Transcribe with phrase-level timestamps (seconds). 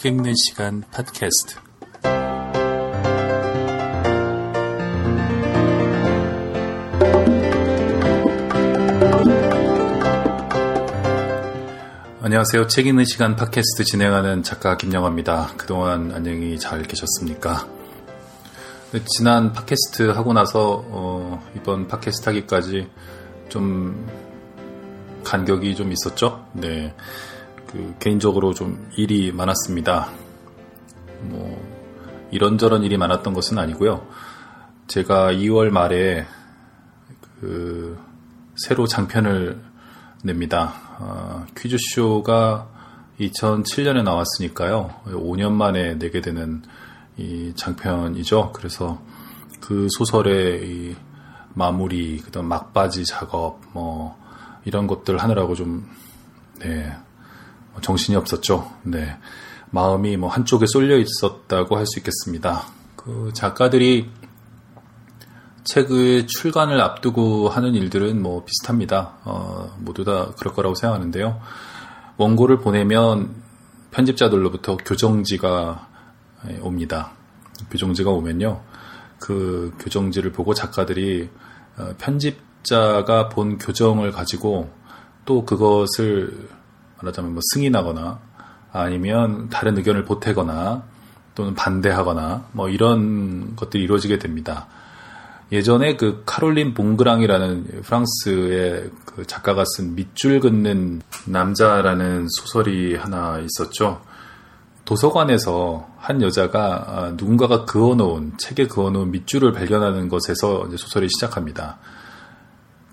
[0.00, 1.56] 책 읽는 시간 팟캐스트.
[12.22, 12.66] 안녕하세요.
[12.68, 15.50] 책 읽는 시간 팟캐스트 진행하는 작가 김영화입니다.
[15.58, 17.68] 그동안 안녕히 잘 계셨습니까?
[18.92, 22.88] 네, 지난 팟캐스트 하고 나서 어, 이번 팟캐스트 하기까지
[23.50, 24.08] 좀
[25.24, 26.46] 간격이 좀 있었죠.
[26.54, 26.94] 네,
[27.70, 30.10] 그 개인적으로 좀 일이 많았습니다.
[31.22, 34.06] 뭐 이런저런 일이 많았던 것은 아니고요.
[34.88, 36.26] 제가 2월 말에
[37.40, 37.98] 그
[38.56, 39.62] 새로 장편을
[40.24, 40.74] 냅니다.
[40.98, 42.68] 어, 퀴즈쇼가
[43.20, 44.94] 2007년에 나왔으니까요.
[45.06, 46.62] 5년 만에 내게 되는
[47.16, 48.52] 이 장편이죠.
[48.52, 49.00] 그래서
[49.60, 50.96] 그 소설의 이
[51.54, 54.18] 마무리, 그다음 막바지 작업, 뭐
[54.64, 55.88] 이런 것들 하느라고 좀
[56.58, 56.92] 네,
[57.80, 58.70] 정신이 없었죠.
[58.82, 59.16] 네,
[59.70, 62.66] 마음이 뭐 한쪽에 쏠려 있었다고 할 수 있겠습니다.
[62.96, 64.10] 그 작가들이
[65.64, 69.14] 책의 출간을 앞두고 하는 일들은 뭐 비슷합니다.
[69.24, 71.40] 어, 모두 다 그럴 거라고 생각하는데요.
[72.16, 73.34] 원고를 보내면
[73.90, 75.88] 편집자들로부터 교정지가
[76.62, 77.12] 옵니다.
[77.70, 78.62] 교정지가 오면요.
[79.18, 81.28] 그 교정지를 보고 작가들이
[81.76, 84.70] 어, 편집자가 본 교정을 가지고
[85.24, 86.48] 또 그것을
[87.00, 88.18] 말하자면 뭐 승인하거나
[88.72, 90.84] 아니면 다른 의견을 보태거나
[91.34, 94.66] 또는 반대하거나 뭐 이런 것들이 이루어지게 됩니다.
[95.52, 104.00] 예전에 그 카롤린 봉그랑이라는 프랑스의 그 작가가 쓴 밑줄 긋는 남자라는 소설이 하나 있었죠.
[104.84, 111.78] 도서관에서 한 여자가 아, 누군가가 그어놓은 책에 그어놓은 밑줄을 발견하는 것에서 소설이 시작합니다.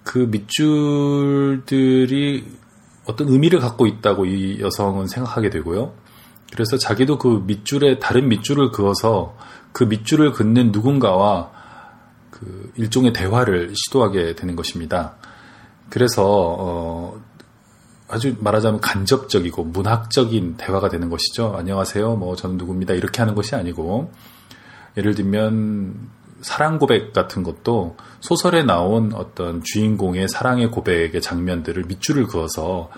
[0.04, 1.78] 그 밑줄들이
[3.08, 5.94] 어떤 의미를 갖고 있다고 이 여성은 생각하게 되고요.
[6.52, 9.36] 그래서 자기도 그 밑줄에 다른 밑줄을 그어서
[9.72, 11.52] 그 밑줄을 긋는 누군가와
[12.32, 15.16] 그 일종의 대화를 시도하게 되는 것입니다.
[15.90, 17.22] 그래서 어
[18.10, 21.56] 아주 말하자면 간접적이고 문학적인 대화가 되는 것이죠.
[21.58, 22.16] 안녕하세요.
[22.16, 22.94] 뭐 저는 누구입니다.
[22.94, 24.12] 이렇게 하는 것이 아니고
[24.98, 26.10] 예를 들면
[26.48, 32.90] 사랑 고백 같은 것도 소설에 나온 어떤 주인공의 사랑의 고백의 장면들을 밑줄을 그어서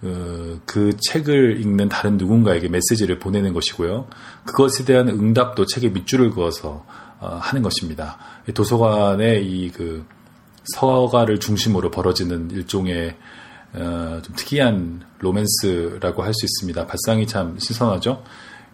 [0.00, 4.08] 그, 그 책을 읽는 다른 누군가에게 메시지를 보내는 것이고요.
[4.44, 6.84] 그것에 대한 응답도 책에 밑줄을 그어서
[7.20, 8.18] 어, 하는 것입니다.
[8.54, 10.04] 도서관의 이 그
[10.74, 13.16] 서가를 중심으로 벌어지는 일종의
[13.72, 16.86] 어, 좀 특이한 로맨스라고 할 수 있습니다.
[16.86, 18.24] 발상이 참 신선하죠.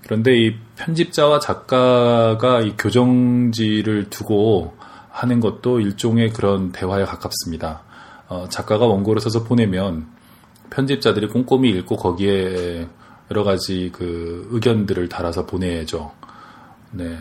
[0.06, 4.76] 그런데 이 편집자와 작가가 이 교정지를 두고
[5.10, 7.82] 하는 것도 일종의 그런 대화에 가깝습니다.
[8.28, 10.06] 어, 작가가 원고를 써서 보내면
[10.70, 12.86] 편집자들이 꼼꼼히 읽고 거기에
[13.32, 16.12] 여러 가지 그 의견들을 달아서 보내죠.
[16.92, 17.18] 네,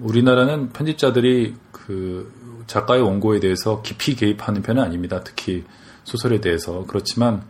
[0.00, 2.32] 우리나라는 편집자들이 그
[2.68, 5.22] 작가의 원고에 대해서 깊이 개입하는 편은 아닙니다.
[5.24, 5.64] 특히
[6.04, 6.84] 소설에 대해서.
[6.86, 7.42] 그렇지만,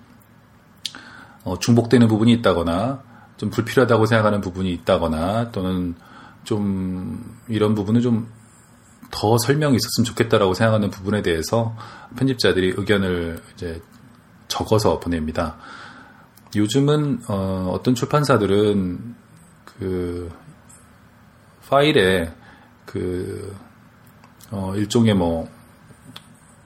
[1.45, 5.95] 어, 중복되는 부분이 있다거나, 좀 불필요하다고 생각하는 부분이 있다거나, 또는
[6.45, 8.45] 좀 이런 부분은 좀
[9.15, 11.77] 더 설명이 있었으면 좋겠다라고 생각하는 부분에 대해서
[12.17, 13.81] 편집자들이 의견을 이제
[14.49, 15.56] 적어서 보냅니다.
[16.56, 19.15] 요즘은 어, 어떤 출판사들은
[19.65, 20.31] 그
[21.69, 22.33] 파일에
[22.84, 23.55] 그
[24.51, 25.49] 어, 일종의 뭐,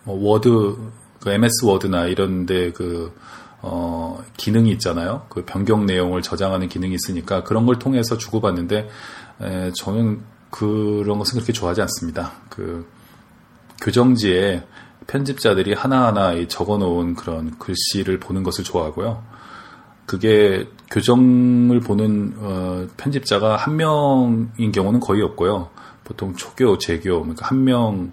[0.05, 0.77] 뭐 워드
[1.21, 3.15] 그 MS 워드나 이런데 그
[3.61, 5.27] 어, 기능이 있잖아요.
[5.29, 8.89] 그 변경 내용을 저장하는 기능이 있으니까 그런 걸 통해서 주고받는데
[9.43, 10.21] 에, 저는
[10.51, 12.33] 그런 것은 그렇게 좋아하지 않습니다.
[12.49, 12.87] 그
[13.81, 14.65] 교정지에
[15.07, 19.23] 편집자들이 하나하나 적어놓은 그런 글씨를 보는 것을 좋아하고요.
[20.07, 25.71] 그게 교정을 보는 어, 편집자가 한 명인 경우는 거의 없고요.
[26.05, 28.09] 보통 초교, 재교, 그러니까 한 명이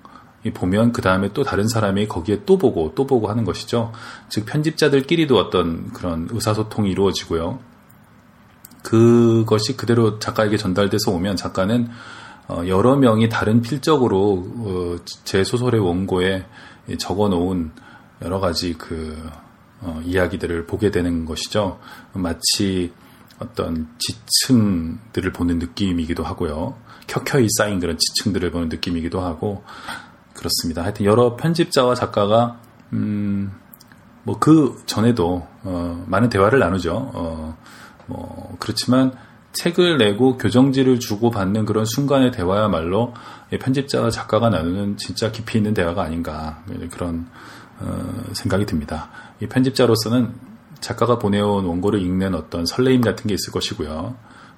[0.52, 3.92] 보면 그 다음에 또 다른 사람이 거기에 또 보고 또 보고 하는 것이죠.
[4.30, 7.60] 즉 편집자들끼리도 어떤 그런 의사소통이 이루어지고요.
[8.84, 11.90] 그것이 그대로 작가에게 전달돼서 오면 작가는
[12.48, 16.46] 어, 여러 명이 다른 필적으로 어, 제 소설의 원고에
[17.00, 17.72] 적어 놓은
[18.22, 19.18] 여러 가지 그
[19.82, 21.80] 어, 이야기들을 보게 되는 것이죠.
[22.14, 22.94] 마치
[23.40, 26.76] 어떤 지층들을 보는 느낌이기도 하고요.
[27.08, 29.64] 켜켜이 쌓인 그런 지층들을 보는 느낌이기도 하고
[30.46, 30.84] 그렇습니다.
[30.84, 32.60] 하여튼 여러 편집자와 작가가
[32.94, 33.52] 음,
[34.24, 37.12] 뭐 그 전에도 어, 많은 대화를 나누죠.
[37.14, 37.58] 어,
[38.06, 39.14] 뭐 그렇지만
[39.54, 43.14] 책을 내고 교정지를 주고 받는 그런 순간의 대화야말로
[43.60, 47.28] 편집자와 작가가 나누는 진짜 깊이 있는 대화가 아닌가 그런
[47.80, 49.10] 어, 생각이 듭니다.
[49.42, 50.34] 이 편집자로서는
[50.82, 54.16] 작가가 보내온 원고를 읽는 어떤 설레임 같은 게 있을 것이고요.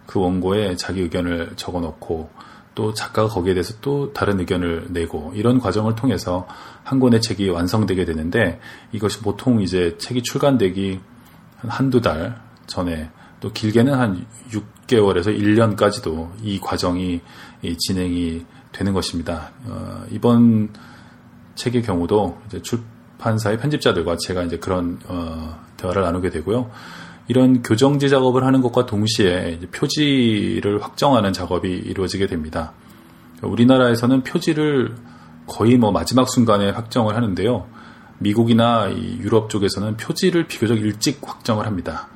[0.07, 2.29] 그 원고에 자기 의견을 적어 놓고
[2.77, 6.47] 또 작가가 거기에 대해서 또 다른 의견을 내고 이런 과정을 통해서
[6.83, 8.59] 한 권의 책이 완성되게 되는데
[8.91, 10.99] 이것이 보통 이제 책이 출간되기
[11.57, 13.09] 한 한두 달 전에
[13.39, 17.21] 또 길게는 한 6개월에서 1년까지도 이 과정이
[17.79, 19.49] 진행이 되는 것입니다.
[19.65, 20.69] 어, 이번
[21.55, 26.69] 책의 경우도 출판사의 편집자들과 제가 이제 그런 어, 대화를 나누게 되고요.
[27.27, 32.73] 이런 교정제 작업을 하는 것과 동시에 표지를 확정하는 작업이 이루어지게 됩니다.
[33.41, 34.95] 우리나라에서는 표지를
[35.45, 37.67] 거의 뭐 마지막 순간에 확정을 하는데요.
[38.19, 42.07] 미국이나 유럽 쪽에서는 표지를 비교적 일찍 확정을 합니다.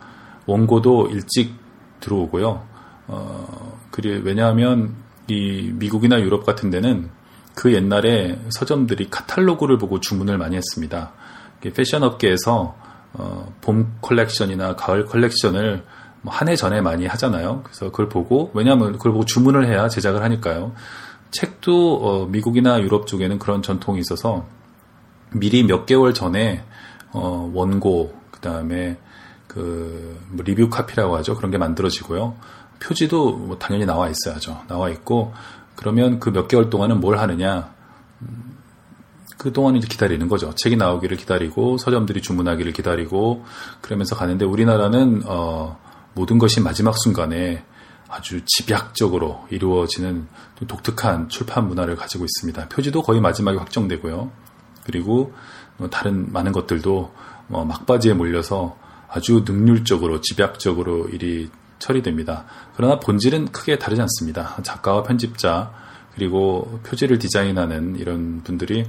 [0.46, 1.54] 원고도 일찍
[2.00, 2.66] 들어오고요.
[3.07, 4.96] 어, 그리 왜냐하면
[5.28, 7.10] 이 미국이나 유럽 같은 데는
[7.54, 11.12] 그 옛날에 서점들이 카탈로그를 보고 주문을 많이 했습니다.
[11.75, 12.75] 패션 업계에서
[13.13, 15.84] 어, 봄 컬렉션이나 가을 컬렉션을
[16.22, 17.62] 뭐 한해 전에 많이 하잖아요.
[17.63, 20.74] 그래서 그걸 보고 왜냐하면 그걸 보고 주문을 해야 제작을 하니까요.
[21.31, 24.46] 책도 어, 미국이나 유럽 쪽에는 그런 전통이 있어서
[25.34, 26.63] 미리 몇 개월 전에
[27.12, 28.98] 어, 원고 그다음에
[29.48, 31.36] 그 뭐 리뷰 카피라고 하죠.
[31.36, 32.36] 그런 게 만들어지고요.
[32.80, 34.62] 표지도 뭐 당연히 나와 있어야죠.
[34.68, 35.34] 나와 있고
[35.75, 37.74] 그러면 그 몇 개월 동안은 뭘 하느냐?
[39.42, 40.54] 음, 그동안 이제 기다리는 거죠.
[40.56, 43.44] 책이 나오기를 기다리고 서점들이 주문하기를 기다리고
[43.82, 45.80] 그러면서 가는데 우리나라는 어,
[46.14, 47.64] 모든 것이 마지막 순간에
[48.10, 50.28] 아주 집약적으로 이루어지는
[50.68, 52.70] 독특한 출판 문화를 가지고 있습니다.
[52.70, 54.32] 표지도 거의 마지막에 확정되고요.
[54.86, 55.34] 그리고
[55.78, 57.14] 뭐 다른 많은 것들도
[57.48, 58.78] 뭐 막바지에 몰려서
[59.10, 61.50] 아주 능률적으로 집약적으로 일이
[61.80, 62.46] 처리됩니다.
[62.76, 64.58] 그러나 본질은 크게 다르지 않습니다.
[64.62, 65.72] 작가와 편집자
[66.14, 68.86] 그리고 표지를 디자인하는 이런 분들이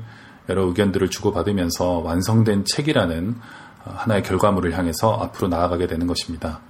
[0.48, 3.36] 여러 의견들을 주고받으면서 완성된 책이라는
[3.84, 6.60] 하나의 결과물을 향해서 앞으로 나아가게 되는 것입니다.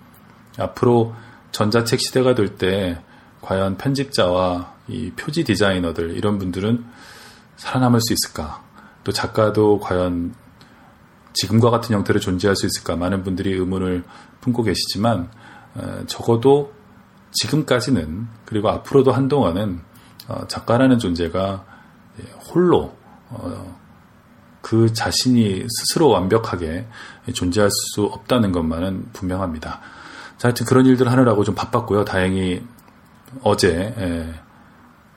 [0.59, 1.15] 앞으로
[1.53, 3.03] 전자책 시대가 될 때
[3.41, 6.85] 과연 편집자와 이 표지 디자이너들 이런 분들은
[7.57, 8.63] 살아남을 수 있을까?
[9.05, 10.35] 또 작가도 과연
[11.35, 12.97] 지금과 같은 형태로 존재할 수 있을까?
[12.97, 14.05] 많은 분들이 의문을
[14.41, 15.31] 품고 계시지만
[16.07, 16.73] 적어도
[17.33, 19.81] 지금까지는 그리고 앞으로도 한동안은
[20.29, 21.65] 어, 작가라는 존재가
[22.49, 23.02] 홀로 어,
[24.61, 26.87] 그 자신이 스스로 완벽하게
[27.35, 29.81] 존재할 수 없다는 것만은 분명합니다.
[30.39, 32.05] 자, 하여튼 그런 일들 하느라고 좀 바빴고요.
[32.05, 32.65] 다행히
[33.43, 33.95] 어제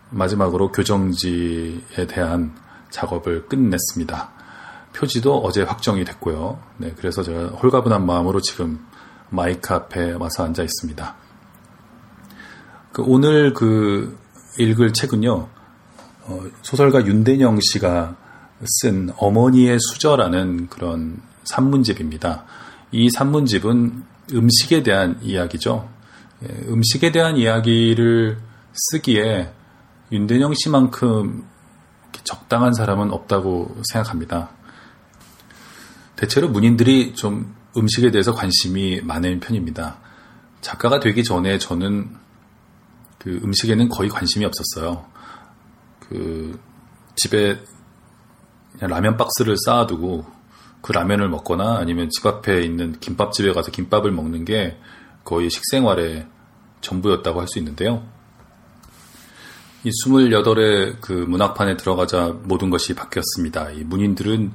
[0.10, 2.54] 마지막으로 교정지에 대한
[2.90, 4.30] 작업을 끝냈습니다.
[4.94, 6.60] 표지도 어제 확정이 됐고요.
[6.78, 8.86] 네, 그래서 제가 홀가분한 마음으로 지금
[9.30, 11.16] 마이크 앞에 와서 앉아 있습니다.
[12.94, 14.18] 그 오늘 그
[14.58, 15.50] 읽을 책은요, 어,
[16.62, 18.16] 소설가 윤대영 씨가
[18.64, 22.46] 쓴 어머니의 수저라는 그런 산문집입니다.
[22.92, 25.90] 이 산문집은 음식에 대한 이야기죠.
[26.44, 28.40] 예, 음식에 대한 이야기를
[28.74, 29.52] 쓰기에
[30.12, 31.46] 윤대영 씨만큼
[32.24, 34.50] 적당한 사람은 없다고 생각합니다.
[36.16, 39.98] 대체로 문인들이 좀 음식에 대해서 관심이 많은 편입니다.
[40.62, 42.16] 작가가 되기 전에 저는
[43.20, 45.06] 그 음식에는 거의 관심이 없었어요.
[46.10, 46.60] 그
[47.16, 47.60] 집에
[48.80, 50.26] 라면 박스를 쌓아두고
[50.82, 54.78] 그 라면을 먹거나 아니면 집 앞에 있는 김밥집에 가서 김밥을 먹는 게
[55.24, 56.28] 거의 식생활의
[56.82, 58.08] 전부였다고 할 수 있는데요.
[59.84, 63.72] 이 28의 그 문학판에 들어가자 모든 것이 바뀌었습니다.
[63.72, 64.52] 이 문인들은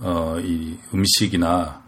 [0.00, 1.82] 어, 이 음식이나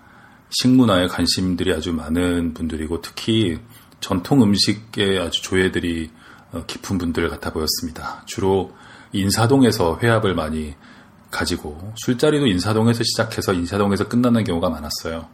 [0.51, 3.59] 식문화에 관심들이 아주 많은 분들이고 특히
[4.01, 6.11] 전통 음식에 아주 조예들이
[6.53, 8.23] 어, 깊은 분들 같아 보였습니다.
[8.27, 8.73] 주로
[9.15, 10.75] 인사동에서 회합을 많이
[11.31, 15.27] 가지고 술자리도 인사동에서 시작해서 인사동에서 끝나는 경우가 많았어요.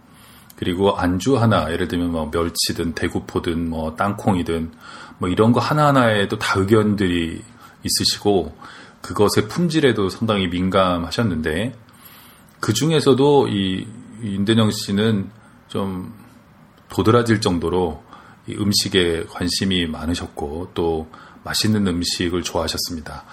[0.57, 4.73] 그리고 안주 하나 예를 들면 뭐 멸치든 대구포든 뭐 땅콩이든
[5.19, 7.43] 뭐 이런 거 하나하나에도 다 의견들이
[7.83, 8.55] 있으시고
[9.01, 11.75] 그것의 품질에도 상당히 민감하셨는데
[12.61, 13.87] 그 중에서도 이
[14.23, 15.31] 윤대영 씨는
[15.69, 16.13] 좀
[16.91, 18.03] 도드라질 정도로
[18.51, 21.11] 음식에 관심이 많으셨고 또
[21.45, 23.25] 맛있는 음식을 좋아하셨습니다.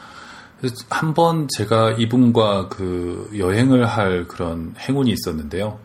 [0.90, 5.80] 한 번 제가 이분과 그 여행을 할 그런 행운이 있었는데요.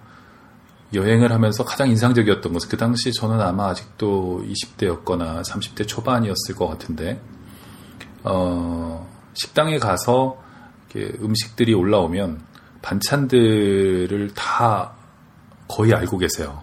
[0.95, 7.21] 여행을 하면서 가장 인상적이었던 것은 그 당시 저는 아마 아직도 20대였거나 30대 초반이었을 것 같은데,
[8.25, 10.43] 어, 식당에 가서
[11.23, 12.41] 음식들이 올라오면
[12.83, 14.93] 반찬들을 다
[15.69, 16.63] 거의 알고 계세요.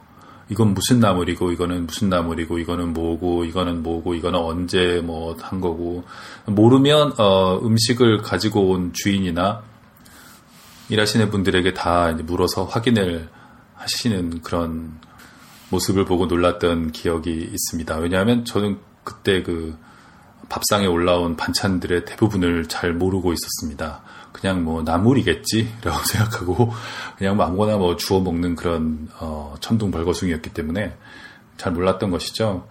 [0.50, 6.03] 이건 무슨 나물이고 이거는 무슨 나물이고 이거는 뭐고 이거는 뭐고 이거는 언제 뭐 한 거고
[6.46, 9.62] 모르면 어, 음식을 가지고 온 주인이나
[10.89, 13.29] 일하시는 분들에게 다 물어서 확인을
[13.75, 15.00] 하시는 그런
[15.70, 17.98] 모습을 보고 놀랐던 기억이 있습니다.
[17.98, 19.77] 왜냐하면 저는 그때 그
[20.50, 24.01] 밥상에 올라온 반찬들의 대부분을 잘 모르고 있었습니다.
[24.31, 26.74] 그냥 뭐 나물이겠지라고 생각하고
[27.17, 30.95] 그냥 뭐 아무거나 뭐 주워 먹는 그런 어, 천둥 벌거숭이였기 때문에
[31.57, 32.67] 잘 몰랐던 것이죠.